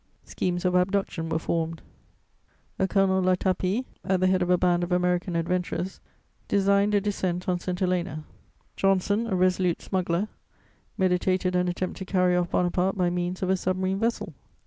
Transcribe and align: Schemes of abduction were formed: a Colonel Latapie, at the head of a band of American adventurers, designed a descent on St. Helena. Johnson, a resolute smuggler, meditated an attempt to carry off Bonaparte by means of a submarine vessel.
Schemes 0.23 0.65
of 0.65 0.73
abduction 0.73 1.29
were 1.29 1.37
formed: 1.37 1.83
a 2.79 2.87
Colonel 2.87 3.21
Latapie, 3.21 3.85
at 4.03 4.19
the 4.19 4.25
head 4.25 4.41
of 4.41 4.49
a 4.49 4.57
band 4.57 4.83
of 4.83 4.91
American 4.91 5.35
adventurers, 5.35 5.99
designed 6.47 6.95
a 6.95 6.99
descent 7.01 7.47
on 7.47 7.59
St. 7.59 7.79
Helena. 7.79 8.23
Johnson, 8.75 9.27
a 9.27 9.35
resolute 9.35 9.79
smuggler, 9.79 10.27
meditated 10.97 11.55
an 11.55 11.67
attempt 11.67 11.97
to 11.97 12.05
carry 12.05 12.35
off 12.35 12.49
Bonaparte 12.49 12.97
by 12.97 13.11
means 13.11 13.43
of 13.43 13.51
a 13.51 13.55
submarine 13.55 13.99
vessel. 13.99 14.33